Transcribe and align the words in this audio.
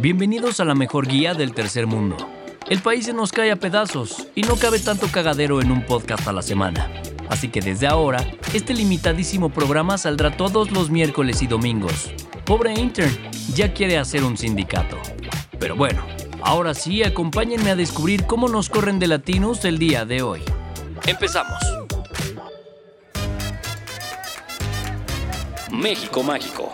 Bienvenidos 0.00 0.60
a 0.60 0.64
la 0.64 0.76
mejor 0.76 1.08
guía 1.08 1.34
del 1.34 1.52
tercer 1.52 1.88
mundo. 1.88 2.16
El 2.68 2.78
país 2.78 3.06
se 3.06 3.12
nos 3.12 3.32
cae 3.32 3.50
a 3.50 3.56
pedazos 3.56 4.28
y 4.36 4.42
no 4.42 4.54
cabe 4.54 4.78
tanto 4.78 5.08
cagadero 5.08 5.60
en 5.60 5.72
un 5.72 5.84
podcast 5.84 6.28
a 6.28 6.32
la 6.32 6.40
semana. 6.42 6.88
Así 7.28 7.48
que 7.48 7.60
desde 7.60 7.88
ahora, 7.88 8.24
este 8.54 8.74
limitadísimo 8.74 9.50
programa 9.50 9.98
saldrá 9.98 10.36
todos 10.36 10.70
los 10.70 10.88
miércoles 10.88 11.42
y 11.42 11.48
domingos. 11.48 12.12
Pobre 12.44 12.74
intern, 12.74 13.10
ya 13.54 13.74
quiere 13.74 13.98
hacer 13.98 14.22
un 14.22 14.36
sindicato. 14.36 14.98
Pero 15.58 15.74
bueno, 15.74 16.04
ahora 16.42 16.74
sí, 16.74 17.02
acompáñenme 17.02 17.72
a 17.72 17.76
descubrir 17.76 18.24
cómo 18.24 18.46
nos 18.46 18.68
corren 18.68 19.00
de 19.00 19.08
latinos 19.08 19.64
el 19.64 19.78
día 19.78 20.04
de 20.04 20.22
hoy. 20.22 20.42
Empezamos. 21.08 21.58
México 25.72 26.22
Mágico. 26.22 26.72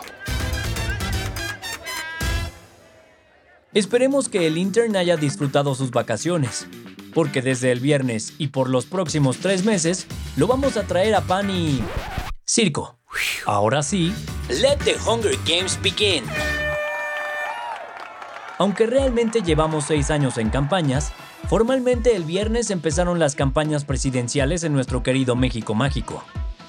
Esperemos 3.75 4.29
que 4.29 4.47
el 4.47 4.57
intern 4.57 4.95
haya 4.95 5.17
disfrutado 5.17 5.75
sus 5.75 5.91
vacaciones, 5.91 6.69
porque 7.13 7.43
desde 7.43 7.73
el 7.73 7.81
viernes 7.81 8.35
y 8.39 8.49
por 8.49 8.71
los 8.71 8.87
próximos 8.87 9.39
tres 9.39 9.65
meses 9.65 10.07
lo 10.37 10.47
vamos 10.47 10.77
a 10.77 10.85
traer 10.85 11.17
a 11.17 11.23
pan 11.23 11.51
y... 11.51 11.83
circo. 12.45 12.97
Ahora 13.47 13.83
sí, 13.83 14.15
let 14.49 14.77
the 14.85 14.95
Hunger 15.05 15.37
Games 15.45 15.77
begin. 15.83 16.23
Aunque 18.59 18.87
realmente 18.87 19.43
llevamos 19.43 19.87
seis 19.87 20.13
años 20.13 20.39
en 20.39 20.51
campañas, 20.51 21.11
formalmente 21.49 22.15
el 22.15 22.23
viernes 22.23 22.71
empezaron 22.71 23.19
las 23.19 23.35
campañas 23.35 23.85
presidenciales 23.85 24.63
en 24.63 24.73
nuestro 24.73 25.03
querido 25.03 25.35
México 25.35 25.75
Mágico. 25.75 26.23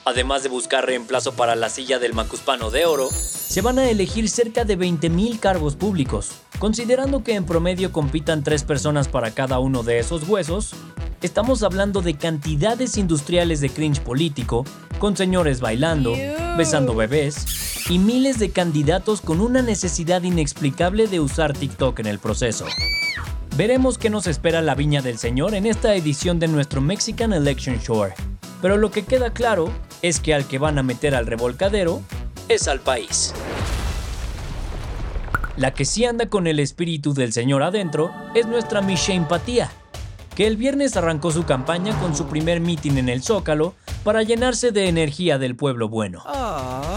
Además 0.06 0.42
de 0.42 0.50
buscar 0.50 0.88
reemplazo 0.88 1.34
para 1.34 1.56
la 1.56 1.70
silla 1.70 2.00
del 2.00 2.16
Macuspano 2.16 2.72
de 2.72 2.88
Oro, 2.88 3.10
se 3.12 3.62
van 3.62 3.78
a 3.78 3.90
elegir 3.90 4.28
cerca 4.28 4.66
de 4.66 4.76
20.000 4.76 5.40
cargos 5.40 5.76
públicos. 5.76 6.45
Considerando 6.60 7.24
que 7.24 7.36
en 7.36 7.46
promedio 7.46 7.92
compitan 7.92 8.44
tres 8.44 8.64
personas 8.64 9.08
para 9.08 9.32
cada 9.32 9.60
uno 9.60 9.84
de 9.84 10.00
esos 10.00 10.28
huesos, 10.28 10.74
estamos 11.22 11.64
hablando 11.64 12.02
de 12.02 12.16
cantidades 12.16 12.98
industriales 12.98 13.60
de 13.60 13.70
cringe 13.70 14.00
político, 14.00 14.66
con 14.98 15.18
señores 15.18 15.60
bailando, 15.60 16.14
besando 16.58 16.96
bebés 16.96 17.90
y 17.90 18.00
miles 18.00 18.40
de 18.40 18.50
candidatos 18.52 19.22
con 19.22 19.42
una 19.42 19.62
necesidad 19.62 20.24
inexplicable 20.24 21.08
de 21.08 21.20
usar 21.20 21.54
TikTok 21.54 22.00
en 22.00 22.08
el 22.08 22.20
proceso. 22.20 22.66
Veremos 23.58 23.98
qué 23.98 24.10
nos 24.10 24.26
espera 24.28 24.62
la 24.62 24.76
viña 24.76 25.02
del 25.02 25.18
señor 25.18 25.56
en 25.56 25.66
esta 25.66 25.94
edición 25.96 26.40
de 26.40 26.48
nuestro 26.48 26.82
Mexican 26.82 27.34
Election 27.34 27.78
Shore. 27.78 28.14
Pero 28.62 28.78
lo 28.78 28.92
que 28.92 29.04
queda 29.04 29.32
claro 29.32 29.72
es 30.02 30.20
que 30.20 30.34
al 30.34 30.46
que 30.46 30.58
van 30.58 30.78
a 30.78 30.84
meter 30.84 31.16
al 31.16 31.28
revolcadero 31.28 32.02
es 32.48 32.68
al 32.68 32.80
país. 32.80 33.34
La 35.58 35.74
que 35.74 35.86
sí 35.86 36.04
anda 36.04 36.26
con 36.26 36.48
el 36.48 36.60
espíritu 36.60 37.14
del 37.14 37.32
señor 37.32 37.64
adentro 37.64 38.12
es 38.34 38.46
nuestra 38.46 38.82
Michelle 38.82 39.20
Empatía, 39.20 39.72
que 40.36 40.48
el 40.48 40.58
viernes 40.58 40.98
arrancó 40.98 41.32
su 41.32 41.46
campaña 41.46 41.98
con 42.02 42.14
su 42.14 42.26
primer 42.26 42.60
mitin 42.60 42.98
en 42.98 43.08
el 43.08 43.24
Zócalo 43.24 43.74
para 44.04 44.22
llenarse 44.24 44.72
de 44.72 44.90
energía 44.90 45.38
del 45.38 45.56
pueblo 45.56 45.88
bueno. 45.88 46.22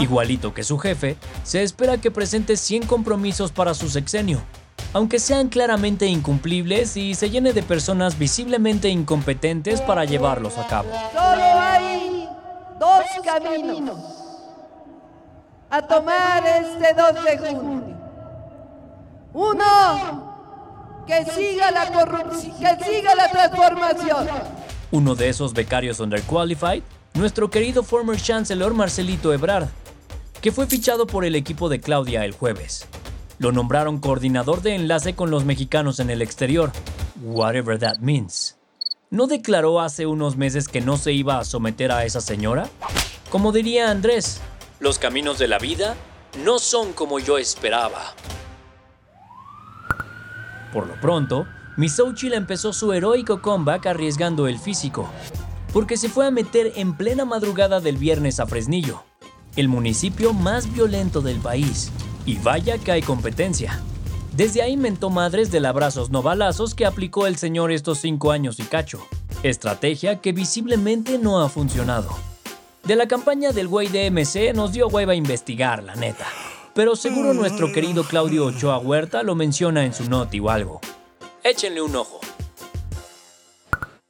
Igualito 0.01 0.53
que 0.53 0.63
su 0.63 0.77
jefe, 0.77 1.15
se 1.43 1.63
espera 1.63 1.99
que 1.99 2.11
presente 2.11 2.57
100 2.57 2.85
compromisos 2.85 3.53
para 3.53 3.73
su 3.73 3.89
sexenio, 3.89 4.41
aunque 4.91 5.19
sean 5.19 5.47
claramente 5.47 6.07
incumplibles 6.07 6.97
y 6.97 7.15
se 7.15 7.29
llene 7.29 7.53
de 7.53 7.63
personas 7.63 8.19
visiblemente 8.19 8.89
incompetentes 8.89 9.79
para 9.79 10.03
llevarlos 10.03 10.57
a 10.57 10.67
cabo. 10.67 10.89
Solo 11.13 11.43
hay 11.61 12.27
dos 12.77 13.05
caminos 13.23 14.19
a 15.69 15.81
tomar 15.81 16.43
este 16.45 16.93
2 16.93 17.23
de 17.23 17.37
junio. 17.37 17.78
Uno, 19.33 21.05
que 21.05 21.25
siga 21.25 21.71
la 21.71 21.91
corrupción, 21.91 22.55
que 22.59 22.83
siga 22.83 23.15
la 23.15 23.29
transformación. 23.29 24.27
Uno 24.91 25.15
de 25.15 25.29
esos 25.29 25.53
becarios 25.53 25.99
underqualified, 25.99 26.81
nuestro 27.13 27.49
querido 27.49 27.83
former 27.83 28.19
chancellor 28.19 28.73
Marcelito 28.73 29.31
Ebrard, 29.31 29.67
que 30.41 30.51
fue 30.51 30.65
fichado 30.65 31.05
por 31.05 31.25
el 31.25 31.35
equipo 31.35 31.69
de 31.69 31.79
Claudia 31.79 32.25
el 32.25 32.31
jueves. 32.31 32.87
Lo 33.37 33.51
nombraron 33.51 33.99
coordinador 33.99 34.61
de 34.61 34.75
enlace 34.75 35.13
con 35.13 35.29
los 35.29 35.45
mexicanos 35.45 35.99
en 35.99 36.09
el 36.09 36.21
exterior, 36.21 36.71
whatever 37.21 37.77
that 37.77 37.99
means. 37.99 38.57
¿No 39.11 39.27
declaró 39.27 39.79
hace 39.79 40.05
unos 40.05 40.37
meses 40.37 40.67
que 40.67 40.81
no 40.81 40.97
se 40.97 41.13
iba 41.13 41.39
a 41.39 41.45
someter 41.45 41.91
a 41.91 42.05
esa 42.05 42.21
señora? 42.21 42.69
Como 43.29 43.51
diría 43.51 43.91
Andrés, 43.91 44.41
los 44.79 44.99
caminos 44.99 45.39
de 45.39 45.47
la 45.47 45.59
vida 45.59 45.95
no 46.43 46.59
son 46.59 46.93
como 46.93 47.19
yo 47.19 47.37
esperaba. 47.37 48.13
Por 50.73 50.87
lo 50.87 50.93
pronto, 51.01 51.47
Miss 51.77 51.95
Xochitl 51.95 52.33
empezó 52.33 52.73
su 52.73 52.93
heroico 52.93 53.41
comeback 53.41 53.87
arriesgando 53.87 54.47
el 54.47 54.59
físico, 54.59 55.09
porque 55.73 55.97
se 55.97 56.09
fue 56.09 56.27
a 56.27 56.31
meter 56.31 56.73
en 56.75 56.95
plena 56.95 57.25
madrugada 57.25 57.79
del 57.79 57.97
viernes 57.97 58.39
a 58.39 58.47
Fresnillo, 58.47 59.03
el 59.55 59.67
municipio 59.67 60.33
más 60.33 60.71
violento 60.73 61.21
del 61.21 61.37
país, 61.37 61.91
y 62.25 62.37
vaya 62.37 62.77
que 62.77 62.91
hay 62.91 63.01
competencia. 63.01 63.81
Desde 64.35 64.61
ahí 64.61 64.77
mentó 64.77 65.09
madres 65.09 65.51
del 65.51 65.65
abrazos 65.65 66.11
no 66.11 66.21
balazos 66.21 66.75
que 66.75 66.85
aplicó 66.85 67.27
el 67.27 67.37
señor 67.37 67.71
estos 67.71 67.99
cinco 67.99 68.31
años 68.31 68.59
y 68.59 68.63
cacho, 68.63 69.05
estrategia 69.43 70.21
que 70.21 70.31
visiblemente 70.31 71.17
no 71.17 71.41
ha 71.41 71.49
funcionado. 71.49 72.09
De 72.83 72.95
la 72.95 73.07
campaña 73.07 73.51
del 73.51 73.67
güey 73.67 73.87
de 73.87 74.09
MC 74.09 74.53
nos 74.53 74.71
dio 74.71 74.87
hueva 74.87 75.15
investigar, 75.15 75.83
la 75.83 75.95
neta. 75.95 76.25
Pero 76.73 76.95
seguro 76.95 77.33
nuestro 77.33 77.71
querido 77.71 78.03
Claudio 78.03 78.45
Ochoa 78.45 78.77
Huerta 78.77 79.23
lo 79.23 79.35
menciona 79.35 79.85
en 79.85 79.93
su 79.93 80.09
noti 80.09 80.39
o 80.39 80.49
algo. 80.49 80.81
Échenle 81.43 81.81
un 81.81 81.95
ojo. 81.95 82.19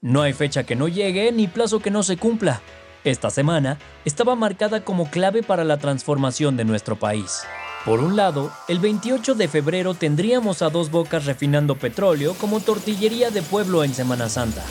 No 0.01 0.21
hay 0.21 0.33
fecha 0.33 0.63
que 0.63 0.75
no 0.75 0.87
llegue 0.87 1.31
ni 1.31 1.47
plazo 1.47 1.79
que 1.79 1.91
no 1.91 2.03
se 2.03 2.17
cumpla. 2.17 2.61
Esta 3.03 3.29
semana 3.29 3.77
estaba 4.05 4.35
marcada 4.35 4.83
como 4.83 5.09
clave 5.09 5.41
para 5.41 5.63
la 5.63 5.77
transformación 5.77 6.57
de 6.57 6.65
nuestro 6.65 6.97
país. 6.97 7.41
Por 7.85 8.01
un 8.01 8.17
lado, 8.17 8.51
el 8.67 8.79
28 8.79 9.35
de 9.35 9.47
febrero 9.47 9.93
tendríamos 9.93 10.61
a 10.61 10.69
dos 10.69 10.91
bocas 10.91 11.25
refinando 11.25 11.75
petróleo 11.75 12.33
como 12.33 12.59
tortillería 12.59 13.31
de 13.31 13.41
pueblo 13.41 13.85
en 13.85 13.93
Semana 13.93 14.27
Santa. 14.27 14.63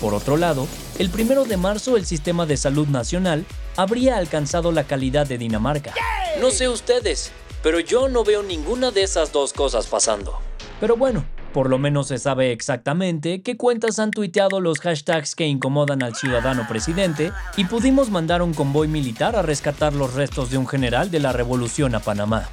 Por 0.00 0.14
otro 0.14 0.36
lado, 0.36 0.66
el 0.98 1.10
1 1.12 1.44
de 1.44 1.56
marzo 1.56 1.96
el 1.96 2.06
sistema 2.06 2.46
de 2.46 2.56
salud 2.56 2.86
nacional 2.86 3.44
habría 3.76 4.16
alcanzado 4.16 4.72
la 4.72 4.84
calidad 4.84 5.26
de 5.26 5.38
Dinamarca. 5.38 5.94
No 6.40 6.50
sé 6.50 6.68
ustedes, 6.68 7.32
pero 7.62 7.80
yo 7.80 8.08
no 8.08 8.24
veo 8.24 8.42
ninguna 8.42 8.90
de 8.90 9.02
esas 9.02 9.32
dos 9.32 9.52
cosas 9.52 9.86
pasando. 9.86 10.38
Pero 10.80 10.96
bueno, 10.96 11.24
por 11.52 11.68
lo 11.68 11.78
menos 11.78 12.08
se 12.08 12.18
sabe 12.18 12.50
exactamente 12.52 13.42
qué 13.42 13.56
cuentas 13.56 13.98
han 13.98 14.10
tuiteado 14.10 14.60
los 14.60 14.80
hashtags 14.80 15.34
que 15.34 15.46
incomodan 15.46 16.02
al 16.02 16.14
ciudadano 16.14 16.66
presidente 16.68 17.32
y 17.56 17.66
pudimos 17.66 18.10
mandar 18.10 18.42
un 18.42 18.54
convoy 18.54 18.88
militar 18.88 19.36
a 19.36 19.42
rescatar 19.42 19.92
los 19.92 20.14
restos 20.14 20.50
de 20.50 20.58
un 20.58 20.66
general 20.66 21.10
de 21.10 21.20
la 21.20 21.32
revolución 21.32 21.94
a 21.94 22.00
Panamá. 22.00 22.48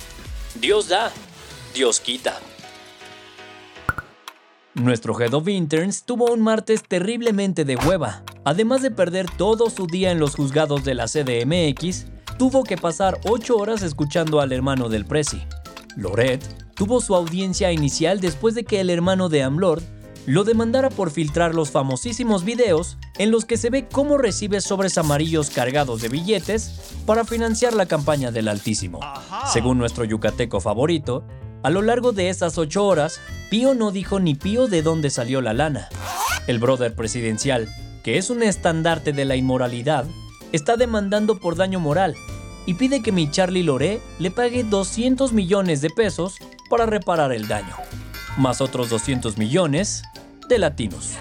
Dios 0.59 0.90
da, 0.90 1.12
Dios 1.74 2.00
quita. 2.00 2.40
Nuestro 4.80 5.20
Head 5.20 5.34
of 5.34 5.50
Interns 5.50 6.04
tuvo 6.04 6.32
un 6.32 6.40
martes 6.40 6.84
terriblemente 6.88 7.66
de 7.66 7.76
hueva. 7.76 8.24
Además 8.46 8.82
de 8.82 8.92
perder 8.92 9.30
todo 9.30 9.70
su 9.70 9.88
día 9.88 10.10
en 10.12 10.20
los 10.20 10.36
juzgados 10.36 10.86
de 10.86 10.94
la 10.94 11.08
CDMX, 11.08 12.06
tuvo 12.38 12.64
que 12.64 12.78
pasar 12.78 13.20
8 13.26 13.58
horas 13.58 13.82
escuchando 13.82 14.40
al 14.40 14.54
hermano 14.54 14.88
del 14.88 15.06
Prezi. 15.06 15.42
Loret 15.98 16.42
tuvo 16.76 17.02
su 17.02 17.14
audiencia 17.14 17.74
inicial 17.74 18.22
después 18.22 18.56
de 18.56 18.64
que 18.64 18.80
el 18.80 18.90
hermano 18.90 19.28
de 19.28 19.44
Amlord 19.44 19.84
lo 20.26 20.46
demandara 20.46 20.90
por 20.90 21.12
filtrar 21.12 21.54
los 21.54 21.72
famosísimos 21.72 22.46
videos 22.46 22.98
en 23.18 23.32
los 23.32 23.44
que 23.44 23.58
se 23.58 23.70
ve 23.70 23.88
cómo 23.92 24.18
recibe 24.18 24.62
sobres 24.62 24.98
amarillos 24.98 25.50
cargados 25.50 26.02
de 26.02 26.08
billetes 26.08 26.96
para 27.06 27.26
financiar 27.26 27.74
la 27.74 27.86
campaña 27.86 28.32
del 28.32 28.48
Altísimo. 28.48 29.02
Según 29.52 29.78
nuestro 29.78 30.06
yucateco 30.06 30.62
favorito, 30.62 31.26
a 31.62 31.70
lo 31.70 31.81
largo 31.81 32.12
de 32.12 32.30
esas 32.30 32.58
ocho 32.58 32.86
horas, 32.86 33.20
Pío 33.50 33.74
no 33.74 33.92
dijo 33.92 34.19
ni 34.19 34.36
pío 34.36 34.68
de 34.68 34.81
dónde 34.81 35.10
salió 35.10 35.42
la 35.42 35.54
lana. 35.54 35.89
El 36.48 36.60
brother 36.60 36.95
presidencial, 36.95 37.68
que 38.04 38.18
es 38.18 38.30
un 38.30 38.44
estandarte 38.44 39.12
de 39.12 39.25
la 39.25 39.36
inmoralidad, 39.36 40.06
está 40.51 40.78
demandando 40.78 41.39
por 41.39 41.56
daño 41.56 41.80
moral 41.80 42.16
y 42.66 42.75
pide 42.75 43.01
que 43.01 43.12
mi 43.12 43.30
Charlie 43.30 43.63
Loré 43.63 44.00
le 44.19 44.31
pague 44.31 44.63
200 44.63 45.34
millones 45.34 45.81
de 45.81 45.89
pesos 45.89 46.36
para 46.69 46.86
reparar 46.86 47.34
el 47.34 47.48
daño, 47.48 47.75
más 48.38 48.62
otros 48.62 48.89
200 48.89 49.38
millones 49.38 50.04
de 50.48 50.60
latinos. 50.60 51.16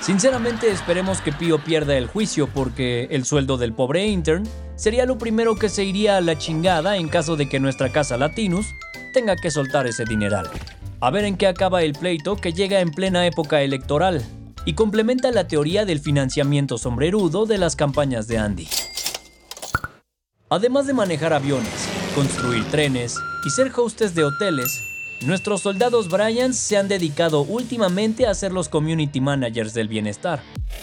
Sinceramente 0.00 0.70
esperemos 0.70 1.20
que 1.20 1.32
Pío 1.32 1.62
pierda 1.62 1.96
el 1.96 2.06
juicio 2.06 2.48
porque 2.48 3.08
el 3.10 3.24
sueldo 3.24 3.56
del 3.56 3.72
pobre 3.72 4.06
intern 4.06 4.44
sería 4.76 5.06
lo 5.06 5.18
primero 5.18 5.56
que 5.56 5.68
se 5.68 5.84
iría 5.84 6.16
a 6.16 6.20
la 6.20 6.38
chingada 6.38 6.96
en 6.96 7.08
caso 7.08 7.36
de 7.36 7.48
que 7.48 7.58
nuestra 7.58 7.90
casa 7.90 8.16
Latinus 8.16 8.74
tenga 9.12 9.36
que 9.36 9.50
soltar 9.50 9.86
ese 9.86 10.04
dineral. 10.04 10.48
A 11.00 11.10
ver 11.10 11.24
en 11.24 11.36
qué 11.36 11.46
acaba 11.46 11.82
el 11.82 11.92
pleito 11.92 12.36
que 12.36 12.52
llega 12.52 12.80
en 12.80 12.90
plena 12.90 13.26
época 13.26 13.62
electoral 13.62 14.24
y 14.64 14.74
complementa 14.74 15.30
la 15.30 15.48
teoría 15.48 15.84
del 15.84 16.00
financiamiento 16.00 16.78
sombrerudo 16.78 17.46
de 17.46 17.58
las 17.58 17.76
campañas 17.76 18.26
de 18.28 18.38
Andy. 18.38 18.68
Además 20.50 20.86
de 20.86 20.94
manejar 20.94 21.32
aviones, 21.32 21.88
construir 22.14 22.64
trenes 22.70 23.16
y 23.46 23.50
ser 23.50 23.70
hostes 23.76 24.14
de 24.14 24.24
hoteles, 24.24 24.88
Nuestros 25.26 25.62
soldados 25.62 26.08
Bryans 26.08 26.56
se 26.56 26.76
han 26.76 26.86
dedicado 26.86 27.40
últimamente 27.40 28.26
a 28.28 28.34
ser 28.34 28.52
los 28.52 28.68
community 28.68 29.20
managers 29.20 29.74
del 29.74 29.88
bienestar. 29.88 30.40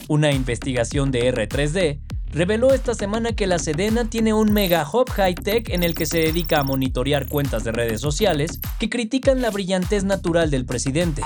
Una 0.10 0.34
investigación 0.34 1.10
de 1.10 1.34
R3D 1.34 2.05
reveló 2.36 2.74
esta 2.74 2.94
semana 2.94 3.32
que 3.32 3.48
la 3.48 3.60
Sedena 3.60 4.10
tiene 4.10 4.34
un 4.34 4.52
mega 4.52 4.86
hub 4.92 5.10
high-tech 5.10 5.70
en 5.70 5.84
el 5.84 5.96
que 5.96 6.06
se 6.06 6.18
dedica 6.18 6.60
a 6.60 6.64
monitorear 6.64 7.30
cuentas 7.30 7.64
de 7.64 7.72
redes 7.72 8.02
sociales 8.02 8.60
que 8.78 8.90
critican 8.90 9.42
la 9.42 9.52
brillantez 9.52 10.04
natural 10.04 10.52
del 10.52 10.66
presidente. 10.66 11.22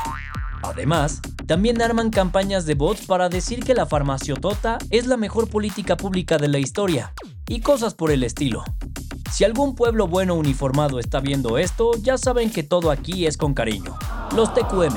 Además, 0.61 1.19
también 1.47 1.81
arman 1.81 2.11
campañas 2.11 2.67
de 2.67 2.75
bots 2.75 3.07
para 3.07 3.27
decir 3.27 3.63
que 3.63 3.73
la 3.73 3.87
farmaciotota 3.87 4.77
es 4.91 5.07
la 5.07 5.17
mejor 5.17 5.49
política 5.49 5.97
pública 5.97 6.37
de 6.37 6.47
la 6.47 6.59
historia, 6.59 7.11
y 7.47 7.61
cosas 7.61 7.95
por 7.95 8.11
el 8.11 8.23
estilo. 8.23 8.63
Si 9.31 9.43
algún 9.43 9.73
pueblo 9.73 10.07
bueno 10.07 10.35
uniformado 10.35 10.99
está 10.99 11.21
viendo 11.21 11.57
esto, 11.57 11.91
ya 11.99 12.19
saben 12.19 12.51
que 12.51 12.61
todo 12.61 12.91
aquí 12.91 13.25
es 13.25 13.35
con 13.35 13.55
cariño. 13.55 13.97
Los 14.35 14.53
TQM. 14.53 14.95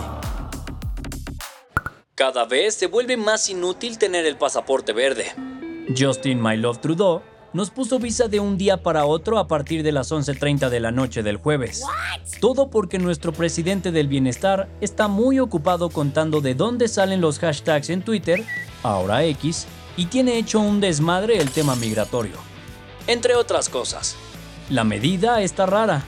Cada 2.14 2.44
vez 2.44 2.74
se 2.74 2.86
vuelve 2.86 3.16
más 3.16 3.48
inútil 3.48 3.96
tener 3.96 4.26
el 4.26 4.36
pasaporte 4.36 4.92
verde. 4.92 5.32
Justin 5.96 6.42
My 6.42 6.56
Love 6.56 6.78
Trudeau 6.78 7.22
nos 7.52 7.70
puso 7.70 7.98
visa 7.98 8.28
de 8.28 8.40
un 8.40 8.56
día 8.56 8.82
para 8.82 9.04
otro 9.04 9.38
a 9.38 9.46
partir 9.46 9.82
de 9.82 9.92
las 9.92 10.10
11.30 10.10 10.70
de 10.70 10.80
la 10.80 10.90
noche 10.90 11.22
del 11.22 11.36
jueves. 11.36 11.82
Todo 12.40 12.70
porque 12.70 12.98
nuestro 12.98 13.32
presidente 13.32 13.92
del 13.92 14.08
bienestar 14.08 14.68
está 14.80 15.08
muy 15.08 15.38
ocupado 15.38 15.90
contando 15.90 16.40
de 16.40 16.54
dónde 16.54 16.88
salen 16.88 17.20
los 17.20 17.38
hashtags 17.38 17.90
en 17.90 18.02
Twitter, 18.02 18.42
ahora 18.82 19.24
X, 19.24 19.66
y 19.96 20.06
tiene 20.06 20.38
hecho 20.38 20.60
un 20.60 20.80
desmadre 20.80 21.38
el 21.38 21.50
tema 21.50 21.76
migratorio. 21.76 22.36
Entre 23.06 23.34
otras 23.34 23.68
cosas. 23.68 24.16
La 24.70 24.84
medida 24.84 25.42
está 25.42 25.66
rara, 25.66 26.04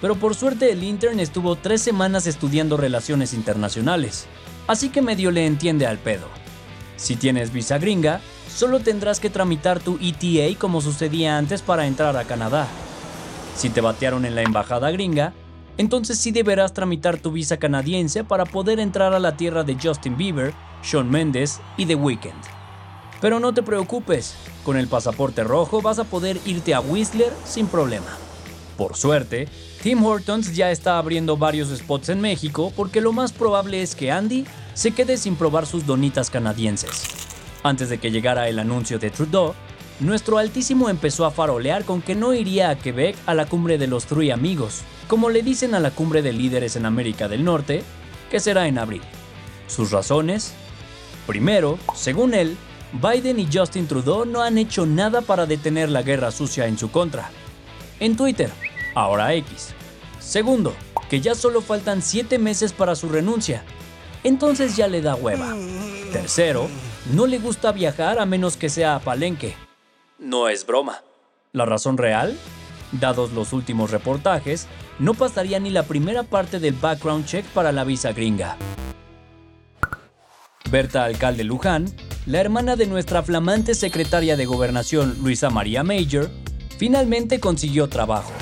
pero 0.00 0.16
por 0.16 0.34
suerte 0.34 0.72
el 0.72 0.82
intern 0.82 1.20
estuvo 1.20 1.54
tres 1.56 1.80
semanas 1.80 2.26
estudiando 2.26 2.76
relaciones 2.76 3.34
internacionales, 3.34 4.26
así 4.66 4.88
que 4.88 5.02
medio 5.02 5.30
le 5.30 5.46
entiende 5.46 5.86
al 5.86 5.98
pedo. 5.98 6.26
Si 6.96 7.14
tienes 7.14 7.52
visa 7.52 7.78
gringa, 7.78 8.20
solo 8.58 8.80
tendrás 8.80 9.20
que 9.20 9.30
tramitar 9.30 9.78
tu 9.78 10.00
ETA 10.02 10.58
como 10.58 10.80
sucedía 10.80 11.38
antes 11.38 11.62
para 11.62 11.86
entrar 11.86 12.16
a 12.16 12.24
Canadá. 12.24 12.66
Si 13.56 13.70
te 13.70 13.80
batearon 13.80 14.24
en 14.24 14.34
la 14.34 14.42
embajada 14.42 14.90
gringa, 14.90 15.32
entonces 15.76 16.18
sí 16.18 16.32
deberás 16.32 16.74
tramitar 16.74 17.20
tu 17.20 17.30
visa 17.30 17.58
canadiense 17.58 18.24
para 18.24 18.44
poder 18.44 18.80
entrar 18.80 19.14
a 19.14 19.20
la 19.20 19.36
tierra 19.36 19.62
de 19.62 19.76
Justin 19.80 20.16
Bieber, 20.16 20.52
Shawn 20.82 21.08
Mendes 21.08 21.60
y 21.76 21.86
The 21.86 21.94
Weeknd. 21.94 22.32
Pero 23.20 23.38
no 23.38 23.54
te 23.54 23.62
preocupes, 23.62 24.34
con 24.64 24.76
el 24.76 24.88
pasaporte 24.88 25.44
rojo 25.44 25.80
vas 25.80 26.00
a 26.00 26.04
poder 26.04 26.40
irte 26.44 26.74
a 26.74 26.80
Whistler 26.80 27.32
sin 27.44 27.68
problema. 27.68 28.18
Por 28.76 28.96
suerte, 28.96 29.46
Tim 29.84 30.04
Hortons 30.04 30.56
ya 30.56 30.72
está 30.72 30.98
abriendo 30.98 31.36
varios 31.36 31.68
spots 31.68 32.08
en 32.08 32.20
México 32.20 32.72
porque 32.74 33.00
lo 33.00 33.12
más 33.12 33.30
probable 33.30 33.82
es 33.82 33.94
que 33.94 34.10
Andy 34.10 34.46
se 34.74 34.90
quede 34.90 35.16
sin 35.16 35.36
probar 35.36 35.64
sus 35.64 35.86
donitas 35.86 36.28
canadienses. 36.28 37.27
Antes 37.62 37.88
de 37.88 37.98
que 37.98 38.10
llegara 38.10 38.48
el 38.48 38.58
anuncio 38.58 38.98
de 38.98 39.10
Trudeau, 39.10 39.54
nuestro 40.00 40.38
altísimo 40.38 40.88
empezó 40.88 41.24
a 41.24 41.30
farolear 41.30 41.84
con 41.84 42.02
que 42.02 42.14
no 42.14 42.32
iría 42.32 42.70
a 42.70 42.78
Quebec 42.78 43.16
a 43.26 43.34
la 43.34 43.46
cumbre 43.46 43.78
de 43.78 43.88
los 43.88 44.06
Three 44.06 44.30
Amigos, 44.30 44.82
como 45.08 45.28
le 45.28 45.42
dicen 45.42 45.74
a 45.74 45.80
la 45.80 45.90
cumbre 45.90 46.22
de 46.22 46.32
líderes 46.32 46.76
en 46.76 46.86
América 46.86 47.28
del 47.28 47.44
Norte, 47.44 47.82
que 48.30 48.38
será 48.38 48.68
en 48.68 48.78
abril. 48.78 49.02
¿Sus 49.66 49.90
razones? 49.90 50.52
Primero, 51.26 51.78
según 51.94 52.32
él, 52.32 52.56
Biden 52.92 53.38
y 53.40 53.48
Justin 53.52 53.86
Trudeau 53.86 54.24
no 54.24 54.42
han 54.42 54.56
hecho 54.56 54.86
nada 54.86 55.20
para 55.20 55.46
detener 55.46 55.88
la 55.88 56.02
guerra 56.02 56.30
sucia 56.30 56.66
en 56.66 56.78
su 56.78 56.90
contra. 56.90 57.30
En 58.00 58.16
Twitter, 58.16 58.50
ahora 58.94 59.34
X. 59.34 59.74
Segundo, 60.20 60.74
que 61.10 61.20
ya 61.20 61.34
solo 61.34 61.60
faltan 61.60 62.02
7 62.02 62.38
meses 62.38 62.72
para 62.72 62.94
su 62.94 63.08
renuncia. 63.08 63.64
Entonces 64.24 64.76
ya 64.76 64.88
le 64.88 65.02
da 65.02 65.16
hueva. 65.16 65.54
Tercero, 66.12 66.68
no 67.12 67.26
le 67.26 67.38
gusta 67.38 67.72
viajar 67.72 68.18
a 68.18 68.26
menos 68.26 68.56
que 68.56 68.68
sea 68.68 68.94
a 68.94 69.00
Palenque. 69.00 69.54
No 70.18 70.48
es 70.48 70.66
broma. 70.66 71.02
¿La 71.52 71.64
razón 71.64 71.96
real? 71.96 72.36
Dados 72.92 73.32
los 73.32 73.52
últimos 73.52 73.90
reportajes, 73.90 74.66
no 74.98 75.14
pasaría 75.14 75.58
ni 75.58 75.70
la 75.70 75.84
primera 75.84 76.22
parte 76.22 76.58
del 76.58 76.74
background 76.74 77.24
check 77.26 77.44
para 77.46 77.72
la 77.72 77.84
visa 77.84 78.12
gringa. 78.12 78.56
Berta 80.70 81.04
Alcalde 81.04 81.44
Luján, 81.44 81.86
la 82.26 82.40
hermana 82.40 82.76
de 82.76 82.86
nuestra 82.86 83.22
flamante 83.22 83.74
secretaria 83.74 84.36
de 84.36 84.44
Gobernación 84.44 85.16
Luisa 85.22 85.48
María 85.48 85.82
Major, 85.82 86.30
finalmente 86.76 87.40
consiguió 87.40 87.88
trabajo. 87.88 88.32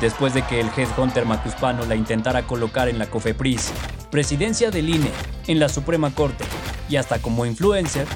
Después 0.00 0.32
de 0.32 0.42
que 0.42 0.60
el 0.60 0.70
headhunter 0.74 1.26
macuspano 1.26 1.84
la 1.84 1.96
intentara 1.96 2.46
colocar 2.46 2.88
en 2.88 2.98
la 2.98 3.10
COFEPRIS, 3.10 3.70
presidencia 4.10 4.70
del 4.70 4.88
INE, 4.88 5.10
en 5.46 5.58
la 5.58 5.68
Suprema 5.68 6.14
Corte 6.14 6.44
y 6.88 6.96
hasta 6.96 7.20
como 7.20 7.46
influencer, 7.46 8.06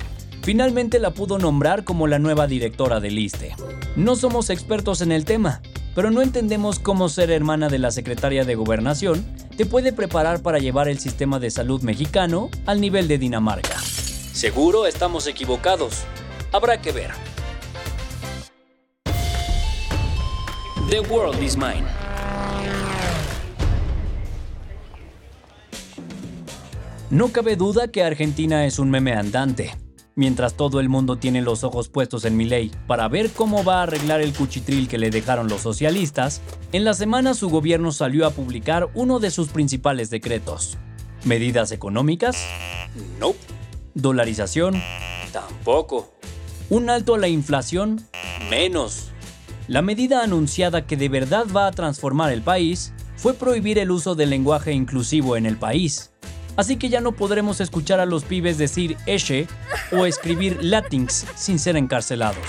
finalmente 0.43 0.99
la 0.99 1.11
pudo 1.11 1.39
nombrar 1.39 1.85
como 1.85 2.07
la 2.07 2.19
nueva 2.19 2.47
directora 2.47 3.01
del 3.01 3.19
ISTE. 3.19 3.55
No 3.97 4.17
somos 4.17 4.51
expertos 4.51 5.01
en 5.01 5.13
el 5.13 5.25
tema, 5.25 5.61
pero 5.95 6.11
no 6.11 6.23
entendemos 6.23 6.79
cómo 6.79 7.09
ser 7.09 7.31
hermana 7.31 7.69
de 7.69 7.79
la 7.79 7.91
secretaria 7.91 8.45
de 8.45 8.55
Gobernación 8.55 9.25
te 9.57 9.67
puede 9.67 9.93
preparar 9.93 10.43
para 10.43 10.59
llevar 10.59 10.89
el 10.89 10.99
sistema 10.99 11.39
de 11.39 11.51
salud 11.51 11.83
mexicano 11.83 12.51
al 12.67 12.81
nivel 12.81 13.09
de 13.09 13.19
Dinamarca. 13.19 13.79
Seguro 14.33 14.87
estamos 14.87 15.27
equivocados. 15.27 16.05
Habrá 16.53 16.81
que 16.81 16.93
ver. 16.93 17.11
The 20.89 21.01
World 21.01 21.43
is 21.43 21.57
Mine. 21.57 22.02
No 27.13 27.29
cabe 27.29 27.57
duda 27.57 27.89
que 27.89 28.03
Argentina 28.03 28.65
es 28.65 28.79
un 28.79 28.89
meme 28.89 29.13
andante. 29.13 29.77
Mientras 30.15 30.55
todo 30.55 30.81
el 30.81 30.89
mundo 30.89 31.17
tiene 31.17 31.43
los 31.43 31.63
ojos 31.63 31.91
puestos 31.91 32.25
en 32.25 32.39
Milei 32.39 32.71
para 32.87 33.07
ver 33.07 33.29
cómo 33.29 33.65
va 33.65 33.81
a 33.81 33.83
arreglar 33.83 34.23
el 34.23 34.33
cuchitril 34.33 34.89
que 34.89 34.97
le 34.97 35.11
dejaron 35.11 35.47
los 35.47 35.61
socialistas, 35.61 36.41
en 36.73 36.87
la 36.87 36.95
semana 36.95 37.35
su 37.35 37.51
gobierno 37.51 37.93
salió 37.93 38.27
a 38.27 38.31
publicar 38.31 38.89
uno 38.95 39.19
de 39.19 39.31
sus 39.31 39.49
principales 39.49 40.09
decretos. 40.09 40.79
¿Medidas 41.25 41.71
económicas? 41.71 42.47
No. 43.21 43.35
¿Dolarización? 43.93 44.83
Tampoco. 45.35 46.15
¿Un 46.71 46.89
alto 46.89 47.17
a 47.17 47.19
la 47.19 47.29
inflación? 47.29 48.01
Menos. 48.49 49.11
La 49.69 49.83
medida 49.83 50.23
anunciada 50.23 50.87
que 50.87 50.97
de 50.97 51.11
verdad 51.11 51.45
va 51.55 51.67
a 51.67 51.73
transformar 51.73 52.33
el 52.33 52.41
país 52.41 52.95
fue 53.17 53.35
prohibir 53.35 53.79
el 53.79 53.91
uso 53.91 54.15
del 54.15 54.31
lenguaje 54.31 54.73
inclusivo 54.73 55.37
en 55.37 55.45
el 55.45 55.59
país 55.59 56.09
así 56.57 56.77
que 56.77 56.89
ya 56.89 57.01
no 57.01 57.13
podremos 57.13 57.61
escuchar 57.61 58.01
a 58.01 58.07
los 58.07 58.25
pibes 58.25 58.59
decir 58.59 58.97
eche 59.07 59.47
o 59.93 60.07
escribir 60.07 60.59
latinx 60.63 61.27
sin 61.35 61.59
ser 61.59 61.77
encarcelados. 61.77 62.47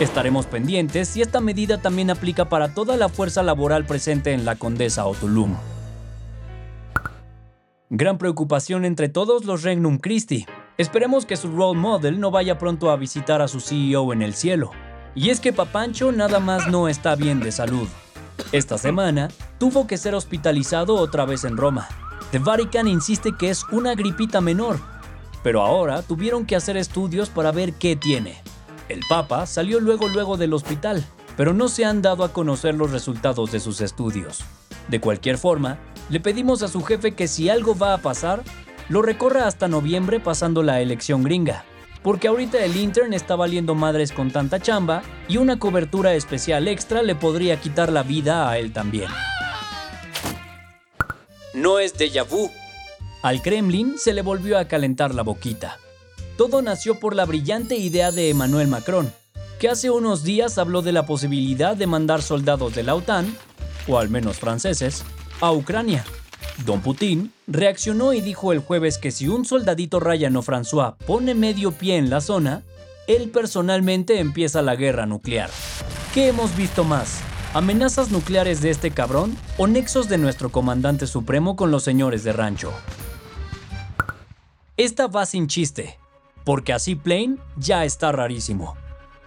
Estaremos 0.00 0.46
pendientes 0.46 1.08
si 1.08 1.22
esta 1.22 1.40
medida 1.40 1.78
también 1.78 2.10
aplica 2.10 2.48
para 2.48 2.72
toda 2.72 2.96
la 2.96 3.08
fuerza 3.08 3.42
laboral 3.42 3.84
presente 3.84 4.32
en 4.32 4.44
la 4.44 4.54
Condesa 4.54 5.06
o. 5.06 5.16
Gran 7.90 8.18
preocupación 8.18 8.84
entre 8.84 9.08
todos 9.08 9.44
los 9.44 9.62
Regnum 9.62 9.98
Christi. 9.98 10.46
Esperemos 10.76 11.26
que 11.26 11.36
su 11.36 11.50
role 11.50 11.78
model 11.78 12.20
no 12.20 12.30
vaya 12.30 12.58
pronto 12.58 12.90
a 12.90 12.96
visitar 12.96 13.42
a 13.42 13.48
su 13.48 13.60
CEO 13.60 14.12
en 14.12 14.22
el 14.22 14.34
cielo. 14.34 14.70
Y 15.14 15.30
es 15.30 15.40
que 15.40 15.52
Papancho 15.52 16.12
nada 16.12 16.38
más 16.38 16.68
no 16.68 16.88
está 16.88 17.16
bien 17.16 17.40
de 17.40 17.50
salud. 17.50 17.88
Esta 18.52 18.78
semana 18.78 19.28
tuvo 19.58 19.86
que 19.86 19.96
ser 19.96 20.14
hospitalizado 20.14 20.94
otra 20.94 21.24
vez 21.24 21.44
en 21.44 21.56
Roma, 21.56 21.88
The 22.30 22.38
Vatican 22.38 22.88
insiste 22.88 23.32
que 23.38 23.48
es 23.48 23.64
una 23.70 23.94
gripita 23.94 24.40
menor, 24.40 24.78
pero 25.42 25.62
ahora 25.62 26.02
tuvieron 26.02 26.44
que 26.44 26.56
hacer 26.56 26.76
estudios 26.76 27.30
para 27.30 27.52
ver 27.52 27.72
qué 27.74 27.96
tiene. 27.96 28.42
El 28.88 29.00
Papa 29.08 29.46
salió 29.46 29.80
luego 29.80 30.08
luego 30.08 30.36
del 30.36 30.52
hospital, 30.52 31.04
pero 31.36 31.54
no 31.54 31.68
se 31.68 31.84
han 31.84 32.02
dado 32.02 32.24
a 32.24 32.32
conocer 32.32 32.74
los 32.74 32.90
resultados 32.90 33.50
de 33.52 33.60
sus 33.60 33.80
estudios. 33.80 34.44
De 34.88 35.00
cualquier 35.00 35.38
forma, 35.38 35.78
le 36.10 36.20
pedimos 36.20 36.62
a 36.62 36.68
su 36.68 36.82
jefe 36.82 37.14
que 37.14 37.28
si 37.28 37.48
algo 37.48 37.76
va 37.76 37.94
a 37.94 37.98
pasar, 37.98 38.42
lo 38.88 39.00
recorra 39.02 39.46
hasta 39.46 39.68
noviembre 39.68 40.20
pasando 40.20 40.62
la 40.62 40.80
elección 40.80 41.22
gringa, 41.22 41.64
porque 42.02 42.28
ahorita 42.28 42.64
el 42.64 42.76
intern 42.76 43.14
está 43.14 43.36
valiendo 43.36 43.74
madres 43.74 44.12
con 44.12 44.30
tanta 44.30 44.60
chamba 44.60 45.02
y 45.28 45.36
una 45.36 45.58
cobertura 45.58 46.14
especial 46.14 46.68
extra 46.68 47.02
le 47.02 47.14
podría 47.14 47.60
quitar 47.60 47.90
la 47.90 48.02
vida 48.02 48.50
a 48.50 48.58
él 48.58 48.72
también 48.72 49.08
no 51.60 51.78
es 51.78 51.94
déjà 51.94 52.24
vu. 52.24 52.50
Al 53.22 53.42
Kremlin 53.42 53.98
se 53.98 54.12
le 54.12 54.22
volvió 54.22 54.58
a 54.58 54.66
calentar 54.66 55.14
la 55.14 55.22
boquita. 55.22 55.78
Todo 56.36 56.62
nació 56.62 57.00
por 57.00 57.16
la 57.16 57.24
brillante 57.24 57.76
idea 57.76 58.12
de 58.12 58.30
Emmanuel 58.30 58.68
Macron, 58.68 59.12
que 59.58 59.68
hace 59.68 59.90
unos 59.90 60.22
días 60.22 60.56
habló 60.56 60.82
de 60.82 60.92
la 60.92 61.04
posibilidad 61.04 61.76
de 61.76 61.88
mandar 61.88 62.22
soldados 62.22 62.74
de 62.74 62.84
la 62.84 62.94
OTAN, 62.94 63.36
o 63.88 63.98
al 63.98 64.08
menos 64.08 64.38
franceses, 64.38 65.02
a 65.40 65.50
Ucrania. 65.50 66.04
Don 66.64 66.80
Putin 66.80 67.32
reaccionó 67.46 68.12
y 68.12 68.20
dijo 68.20 68.52
el 68.52 68.60
jueves 68.60 68.98
que 68.98 69.10
si 69.10 69.26
un 69.26 69.44
soldadito 69.44 70.00
Ryan 70.00 70.36
o 70.36 70.42
François 70.42 70.96
pone 71.06 71.34
medio 71.34 71.72
pie 71.72 71.96
en 71.96 72.10
la 72.10 72.20
zona, 72.20 72.62
él 73.08 73.30
personalmente 73.30 74.20
empieza 74.20 74.62
la 74.62 74.76
guerra 74.76 75.06
nuclear. 75.06 75.50
¿Qué 76.14 76.28
hemos 76.28 76.56
visto 76.56 76.84
más? 76.84 77.20
¿Amenazas 77.54 78.10
nucleares 78.10 78.60
de 78.60 78.68
este 78.68 78.90
cabrón 78.90 79.34
o 79.56 79.66
nexos 79.66 80.06
de 80.10 80.18
nuestro 80.18 80.50
comandante 80.50 81.06
supremo 81.06 81.56
con 81.56 81.70
los 81.70 81.82
señores 81.82 82.22
de 82.22 82.34
rancho? 82.34 82.74
Esta 84.76 85.06
va 85.06 85.24
sin 85.24 85.46
chiste, 85.46 85.98
porque 86.44 86.74
así 86.74 86.94
Plain 86.94 87.40
ya 87.56 87.86
está 87.86 88.12
rarísimo. 88.12 88.76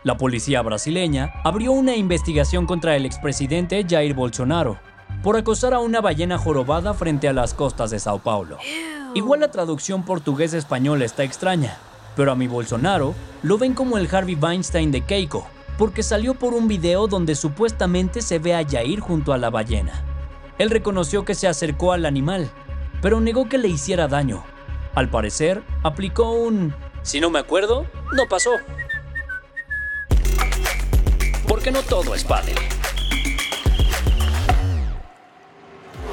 La 0.03 0.17
policía 0.17 0.61
brasileña 0.61 1.33
abrió 1.43 1.71
una 1.71 1.95
investigación 1.95 2.67
contra 2.67 2.95
el 2.95 3.07
expresidente 3.07 3.83
Jair 3.89 4.13
Bolsonaro 4.13 4.77
por 5.23 5.35
acosar 5.35 5.73
a 5.73 5.79
una 5.79 5.99
ballena 5.99 6.37
jorobada 6.37 6.93
frente 6.93 7.27
a 7.27 7.33
las 7.33 7.55
costas 7.55 7.89
de 7.89 7.97
Sao 7.97 8.19
Paulo. 8.19 8.59
Igual 9.15 9.39
la 9.39 9.49
traducción 9.49 10.03
portugués-español 10.03 11.01
está 11.01 11.23
extraña, 11.23 11.79
pero 12.15 12.31
a 12.31 12.35
mi 12.35 12.45
Bolsonaro 12.45 13.15
lo 13.41 13.57
ven 13.57 13.73
como 13.73 13.97
el 13.97 14.07
Harvey 14.13 14.35
Weinstein 14.35 14.91
de 14.91 15.01
Keiko, 15.01 15.47
porque 15.81 16.03
salió 16.03 16.35
por 16.35 16.53
un 16.53 16.67
video 16.67 17.07
donde 17.07 17.33
supuestamente 17.33 18.21
se 18.21 18.38
ve 18.38 18.53
a 18.53 18.63
Jair 18.63 19.00
junto 19.00 19.33
a 19.33 19.39
la 19.39 19.50
ballena. 19.50 20.05
Él 20.59 20.69
reconoció 20.69 21.25
que 21.25 21.33
se 21.33 21.47
acercó 21.47 21.91
al 21.91 22.05
animal, 22.05 22.51
pero 23.01 23.19
negó 23.19 23.50
que 23.50 23.57
le 23.57 23.67
hiciera 23.67 24.07
daño. 24.07 24.43
Al 24.93 25.09
parecer, 25.09 25.63
aplicó 25.81 26.33
un... 26.33 26.75
Si 27.01 27.19
no 27.19 27.31
me 27.31 27.39
acuerdo, 27.39 27.88
no 28.13 28.27
pasó. 28.29 28.51
Porque 31.47 31.71
no 31.71 31.81
todo 31.81 32.13
es 32.13 32.25
padre. 32.25 32.53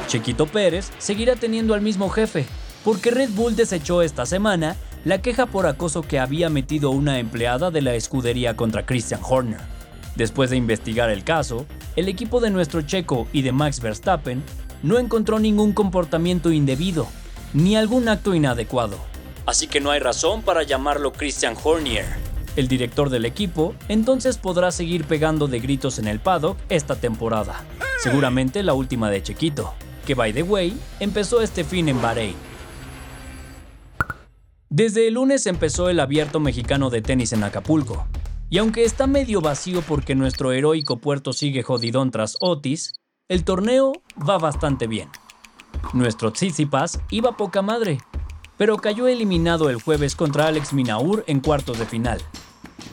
Chiquito 0.07 0.47
Pérez 0.47 0.91
seguirá 0.97 1.37
teniendo 1.37 1.75
al 1.75 1.83
mismo 1.83 2.09
jefe, 2.09 2.47
porque 2.87 3.11
Red 3.11 3.33
Bull 3.33 3.55
desechó 3.55 4.01
esta 4.01 4.25
semana 4.25 4.77
la 5.05 5.23
queja 5.23 5.47
por 5.47 5.67
acoso 5.67 6.03
que 6.03 6.19
había 6.19 6.51
metido 6.51 6.91
una 6.91 7.19
empleada 7.19 7.71
de 7.71 7.83
la 7.83 7.95
escudería 7.95 8.57
contra 8.57 8.85
Christian 8.85 9.21
Horner. 9.23 9.61
Después 10.17 10.51
de 10.51 10.57
investigar 10.57 11.11
el 11.11 11.25
caso, 11.25 11.67
el 11.97 12.09
equipo 12.09 12.41
de 12.41 12.51
nuestro 12.51 12.83
checo 12.83 13.29
y 13.33 13.43
de 13.43 13.53
Max 13.53 13.81
Verstappen 13.81 14.43
no 14.83 14.99
encontró 14.99 15.39
ningún 15.39 15.73
comportamiento 15.73 16.51
indebido, 16.51 17.07
ni 17.55 17.77
algún 17.77 18.09
acto 18.09 18.35
inadecuado. 18.35 18.99
Así 19.47 19.67
que 19.67 19.81
no 19.81 19.91
hay 19.91 20.01
razón 20.01 20.43
para 20.43 20.63
llamarlo 20.63 21.13
Christian 21.13 21.55
Hornier. 21.63 22.07
El 22.57 22.69
director 22.69 23.09
del 23.09 23.25
equipo 23.25 23.75
entonces 23.89 24.37
podrá 24.37 24.73
seguir 24.73 25.05
pegando 25.05 25.47
de 25.47 25.61
gritos 25.61 25.99
en 25.99 26.09
el 26.09 26.21
paddock 26.21 26.59
esta 26.69 26.97
temporada, 26.97 27.65
seguramente 28.03 28.63
la 28.63 28.75
última 28.75 29.11
de 29.11 29.23
Chequito 29.23 29.75
que 30.09 30.15
by 30.15 30.33
the 30.33 30.43
way, 30.43 30.75
empezó 31.01 31.43
este 31.43 31.65
fin 31.65 31.87
en 31.87 32.01
Bahrein. 32.01 32.48
Desde 34.71 35.09
el 35.09 35.15
lunes 35.15 35.47
empezó 35.47 35.89
el 35.89 35.99
abierto 35.99 36.41
mexicano 36.41 36.91
de 36.91 37.01
tenis 37.01 37.33
en 37.33 37.43
Acapulco, 37.43 38.07
y 38.51 38.59
aunque 38.59 38.85
está 38.85 39.07
medio 39.07 39.41
vacío 39.41 39.81
porque 39.81 40.15
nuestro 40.15 40.53
heroico 40.53 40.99
puerto 40.99 41.33
sigue 41.33 41.63
jodidón 41.63 42.11
tras 42.11 42.37
Otis, 42.41 42.93
el 43.29 43.45
torneo 43.45 43.95
va 44.29 44.37
bastante 44.37 44.87
bien. 44.87 45.09
Nuestro 45.95 46.33
Tsitsipas 46.33 47.01
iba 47.11 47.35
poca 47.39 47.63
madre, 47.63 47.97
pero 48.59 48.77
cayó 48.77 49.09
eliminado 49.09 49.71
el 49.71 49.81
jueves 49.81 50.15
contra 50.15 50.49
Alex 50.49 50.75
Minaur 50.75 51.25
en 51.29 51.41
cuartos 51.41 51.79
de 51.79 51.87
final. 51.87 52.21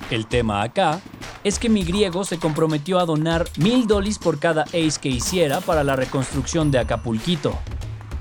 El 0.09 0.27
tema 0.27 0.61
acá 0.61 1.01
es 1.43 1.59
que 1.59 1.67
mi 1.67 1.83
griego 1.83 2.23
se 2.23 2.39
comprometió 2.39 2.99
a 2.99 3.05
donar 3.05 3.49
mil 3.57 3.85
dólares 3.85 4.17
por 4.17 4.39
cada 4.39 4.63
ace 4.63 4.99
que 5.01 5.09
hiciera 5.09 5.59
para 5.59 5.83
la 5.83 5.97
reconstrucción 5.97 6.71
de 6.71 6.79
Acapulquito 6.79 7.57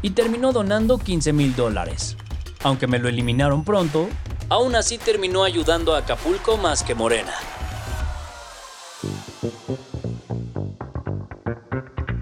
y 0.03 0.11
terminó 0.11 0.53
donando 0.53 0.99
15 0.99 1.33
mil 1.33 1.55
dólares. 1.55 2.17
Aunque 2.65 2.87
me 2.87 2.99
lo 2.99 3.09
eliminaron 3.09 3.63
pronto, 3.63 4.09
aún 4.49 4.75
así 4.75 4.97
terminó 4.97 5.45
ayudando 5.45 5.95
a 5.95 5.99
Acapulco 5.99 6.57
más 6.57 6.83
que 6.83 6.95
Morena. 6.95 7.33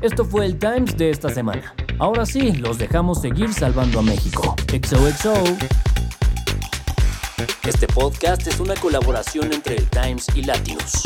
Esto 0.00 0.24
fue 0.24 0.44
el 0.44 0.58
Times 0.58 0.96
de 0.98 1.10
esta 1.10 1.28
semana. 1.28 1.74
Ahora 2.00 2.26
sí, 2.26 2.52
los 2.52 2.76
dejamos 2.76 3.20
seguir 3.20 3.54
salvando 3.54 4.00
a 4.00 4.02
México. 4.02 4.56
XOXO. 4.66 5.32
Este 7.64 7.86
podcast 7.86 8.44
es 8.48 8.58
una 8.58 8.74
colaboración 8.74 9.52
entre 9.52 9.76
el 9.76 9.88
Times 9.88 10.26
y 10.34 10.42
Latinos. 10.42 11.04